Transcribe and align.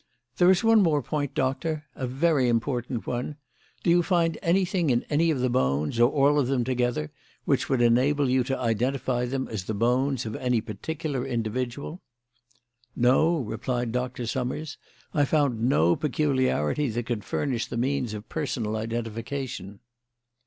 "There 0.37 0.49
is 0.49 0.63
one 0.63 0.81
more 0.81 1.03
point, 1.03 1.35
Doctor; 1.35 1.85
a 1.93 2.07
very 2.07 2.47
important 2.49 3.05
one. 3.05 3.35
Do 3.83 3.91
you 3.91 4.01
find 4.01 4.35
anything 4.41 4.89
in 4.89 5.03
any 5.11 5.29
of 5.29 5.41
the 5.41 5.47
bones, 5.51 5.99
or 5.99 6.09
all 6.09 6.39
of 6.39 6.47
them 6.47 6.63
together, 6.63 7.11
which 7.45 7.69
would 7.69 7.83
enable 7.83 8.27
you 8.27 8.43
to 8.45 8.57
identify 8.57 9.25
them 9.25 9.47
as 9.47 9.65
the 9.65 9.75
bones 9.75 10.25
of 10.25 10.35
any 10.37 10.59
particular 10.59 11.23
individual?" 11.23 12.01
"No," 12.95 13.37
replied 13.41 13.91
Dr. 13.91 14.25
Summers; 14.25 14.79
"I 15.13 15.23
found 15.23 15.61
no 15.61 15.95
peculiarity 15.95 16.89
that 16.89 17.05
could 17.05 17.23
furnish 17.23 17.67
the 17.67 17.77
means 17.77 18.15
of 18.15 18.27
personal 18.27 18.77
identification." 18.77 19.81